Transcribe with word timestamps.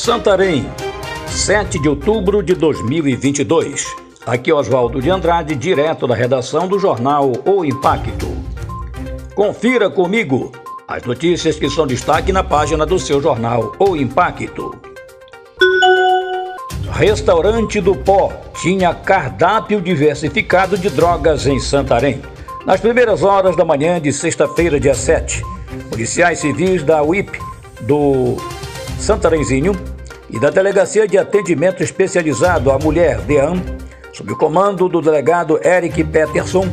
Santarém, 0.00 0.64
7 1.26 1.78
de 1.78 1.86
outubro 1.86 2.42
de 2.42 2.54
2022. 2.54 3.86
Aqui 4.24 4.50
é 4.50 4.54
Oswaldo 4.54 4.98
de 4.98 5.10
Andrade, 5.10 5.54
direto 5.54 6.06
da 6.06 6.14
redação 6.14 6.66
do 6.66 6.78
jornal 6.78 7.30
O 7.44 7.66
Impacto. 7.66 8.34
Confira 9.34 9.90
comigo 9.90 10.52
as 10.88 11.02
notícias 11.04 11.56
que 11.56 11.68
são 11.68 11.86
destaque 11.86 12.32
na 12.32 12.42
página 12.42 12.86
do 12.86 12.98
seu 12.98 13.20
jornal 13.20 13.76
O 13.78 13.94
Impacto. 13.94 14.74
Restaurante 16.90 17.78
do 17.78 17.94
Pó 17.94 18.32
tinha 18.54 18.94
cardápio 18.94 19.82
diversificado 19.82 20.78
de 20.78 20.88
drogas 20.88 21.46
em 21.46 21.60
Santarém. 21.60 22.22
Nas 22.64 22.80
primeiras 22.80 23.22
horas 23.22 23.54
da 23.54 23.66
manhã 23.66 24.00
de 24.00 24.14
sexta-feira, 24.14 24.80
dia 24.80 24.94
7, 24.94 25.44
policiais 25.90 26.38
civis 26.38 26.82
da 26.82 27.02
UIP 27.02 27.38
do 27.82 28.38
Santarenzinho 28.98 29.89
e 30.32 30.38
da 30.38 30.50
Delegacia 30.50 31.06
de 31.06 31.18
Atendimento 31.18 31.82
Especializado 31.82 32.70
à 32.70 32.78
Mulher, 32.78 33.20
DEAM, 33.22 33.62
sob 34.12 34.32
o 34.32 34.36
comando 34.36 34.88
do 34.88 35.00
delegado 35.00 35.60
Eric 35.64 36.04
Peterson, 36.04 36.68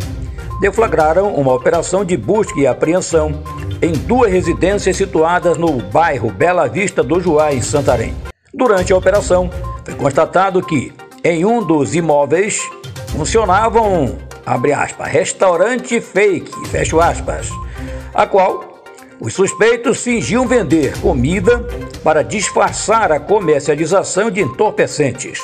deflagraram 0.59 1.33
uma 1.33 1.53
operação 1.53 2.03
de 2.03 2.15
busca 2.17 2.59
e 2.59 2.67
apreensão 2.67 3.43
em 3.81 3.91
duas 3.91 4.31
residências 4.31 4.95
situadas 4.95 5.57
no 5.57 5.73
bairro 5.73 6.31
Bela 6.31 6.67
Vista 6.67 7.03
do 7.03 7.19
Juá, 7.19 7.53
em 7.53 7.61
Santarém. 7.61 8.15
Durante 8.53 8.91
a 8.91 8.97
operação, 8.97 9.49
foi 9.85 9.93
constatado 9.95 10.61
que 10.61 10.91
em 11.23 11.45
um 11.45 11.63
dos 11.63 11.93
imóveis 11.93 12.59
funcionavam, 13.09 14.17
abre 14.45 14.73
aspas, 14.73 15.07
restaurante 15.09 15.99
fake, 16.01 16.69
fecho 16.69 16.99
aspas, 16.99 17.49
a 18.13 18.25
qual 18.25 18.76
os 19.19 19.33
suspeitos 19.33 20.03
fingiam 20.03 20.47
vender 20.47 20.99
comida 20.99 21.65
para 22.03 22.23
disfarçar 22.23 23.11
a 23.11 23.19
comercialização 23.19 24.29
de 24.29 24.41
entorpecentes. 24.41 25.39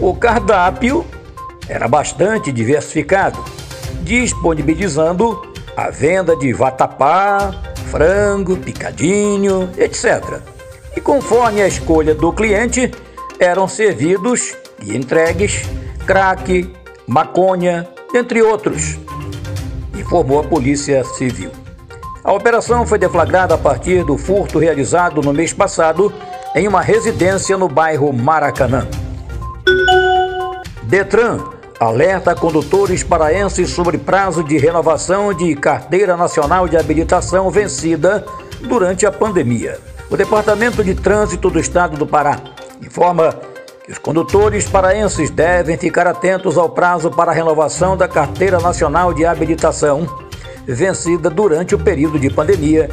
O 0.00 0.14
cardápio 0.14 1.04
era 1.68 1.88
bastante 1.88 2.52
diversificado, 2.52 3.44
disponibilizando 4.02 5.52
a 5.76 5.90
venda 5.90 6.36
de 6.36 6.52
vatapá, 6.52 7.52
frango, 7.90 8.56
picadinho, 8.56 9.70
etc. 9.76 10.40
E 10.96 11.00
conforme 11.00 11.60
a 11.60 11.68
escolha 11.68 12.14
do 12.14 12.32
cliente, 12.32 12.90
eram 13.38 13.68
servidos 13.68 14.56
e 14.82 14.96
entregues 14.96 15.62
crack, 16.06 16.72
maconha, 17.06 17.86
entre 18.14 18.40
outros, 18.42 18.98
informou 19.94 20.40
a 20.40 20.44
Polícia 20.44 21.04
Civil. 21.04 21.50
A 22.28 22.32
operação 22.34 22.84
foi 22.84 22.98
deflagrada 22.98 23.54
a 23.54 23.58
partir 23.58 24.04
do 24.04 24.18
furto 24.18 24.58
realizado 24.58 25.22
no 25.22 25.32
mês 25.32 25.54
passado 25.54 26.12
em 26.54 26.68
uma 26.68 26.82
residência 26.82 27.56
no 27.56 27.70
bairro 27.70 28.12
Maracanã. 28.12 28.86
Detran 30.82 31.38
alerta 31.80 32.34
condutores 32.34 33.02
paraenses 33.02 33.70
sobre 33.70 33.96
prazo 33.96 34.44
de 34.44 34.58
renovação 34.58 35.32
de 35.32 35.54
carteira 35.54 36.18
nacional 36.18 36.68
de 36.68 36.76
habilitação 36.76 37.50
vencida 37.50 38.26
durante 38.60 39.06
a 39.06 39.10
pandemia. 39.10 39.78
O 40.10 40.14
Departamento 40.14 40.84
de 40.84 40.94
Trânsito 40.94 41.48
do 41.48 41.58
Estado 41.58 41.96
do 41.96 42.06
Pará 42.06 42.38
informa 42.82 43.34
que 43.86 43.92
os 43.92 43.96
condutores 43.96 44.68
paraenses 44.68 45.30
devem 45.30 45.78
ficar 45.78 46.06
atentos 46.06 46.58
ao 46.58 46.68
prazo 46.68 47.10
para 47.10 47.30
a 47.30 47.34
renovação 47.34 47.96
da 47.96 48.06
Carteira 48.06 48.60
Nacional 48.60 49.14
de 49.14 49.24
Habilitação, 49.24 50.27
vencida 50.74 51.30
durante 51.30 51.74
o 51.74 51.78
período 51.78 52.18
de 52.18 52.28
pandemia, 52.28 52.90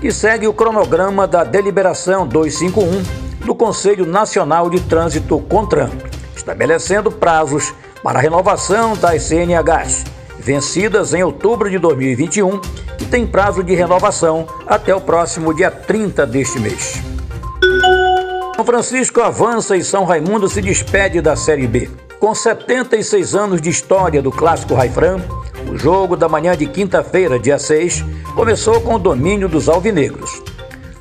que 0.00 0.12
segue 0.12 0.46
o 0.46 0.52
cronograma 0.52 1.26
da 1.26 1.42
Deliberação 1.42 2.26
251 2.26 3.44
do 3.44 3.54
Conselho 3.54 4.06
Nacional 4.06 4.70
de 4.70 4.80
Trânsito 4.80 5.38
CONTRAN, 5.40 5.90
estabelecendo 6.36 7.10
prazos 7.10 7.74
para 8.02 8.18
a 8.18 8.22
renovação 8.22 8.96
das 8.96 9.22
CNHs, 9.22 10.04
vencidas 10.38 11.12
em 11.14 11.22
outubro 11.22 11.68
de 11.68 11.78
2021 11.78 12.60
e 13.00 13.04
tem 13.04 13.26
prazo 13.26 13.62
de 13.62 13.74
renovação 13.74 14.46
até 14.66 14.94
o 14.94 15.00
próximo 15.00 15.52
dia 15.52 15.70
30 15.70 16.26
deste 16.26 16.60
mês. 16.60 17.02
São 18.54 18.64
Francisco 18.64 19.20
avança 19.20 19.76
e 19.76 19.84
São 19.84 20.04
Raimundo 20.04 20.48
se 20.48 20.62
despede 20.62 21.20
da 21.20 21.36
Série 21.36 21.66
B. 21.66 21.90
Com 22.18 22.34
76 22.34 23.34
anos 23.34 23.60
de 23.60 23.68
história 23.68 24.22
do 24.22 24.30
clássico 24.30 24.74
Raifran, 24.74 25.20
o 25.70 25.76
jogo 25.76 26.16
da 26.16 26.28
manhã 26.28 26.56
de 26.56 26.66
quinta-feira, 26.66 27.38
dia 27.38 27.58
6, 27.58 28.04
começou 28.34 28.80
com 28.80 28.94
o 28.94 28.98
domínio 28.98 29.48
dos 29.48 29.68
alvinegros. 29.68 30.42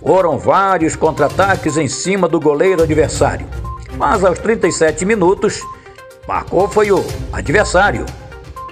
Foram 0.01 0.37
vários 0.37 0.95
contra-ataques 0.95 1.77
em 1.77 1.87
cima 1.87 2.27
do 2.27 2.39
goleiro 2.39 2.83
adversário, 2.83 3.47
mas 3.97 4.23
aos 4.23 4.39
37 4.39 5.05
minutos, 5.05 5.61
marcou 6.27 6.67
foi 6.67 6.91
o 6.91 7.03
adversário, 7.31 8.05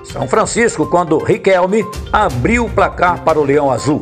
São 0.03 0.27
Francisco, 0.27 0.85
quando 0.87 1.17
Riquelme 1.17 1.85
abriu 2.11 2.65
o 2.65 2.69
placar 2.69 3.23
para 3.23 3.39
o 3.39 3.43
Leão 3.43 3.71
Azul. 3.71 4.01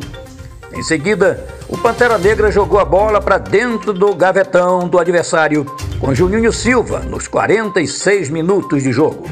Em 0.74 0.82
seguida, 0.82 1.46
o 1.68 1.76
Pantera 1.78 2.18
Negra 2.18 2.50
jogou 2.50 2.78
a 2.78 2.84
bola 2.84 3.20
para 3.20 3.38
dentro 3.38 3.92
do 3.92 4.14
gavetão 4.14 4.88
do 4.88 4.98
adversário, 4.98 5.64
com 6.00 6.14
Juninho 6.14 6.52
Silva 6.52 7.00
nos 7.00 7.28
46 7.28 8.30
minutos 8.30 8.82
de 8.82 8.92
jogo. 8.92 9.24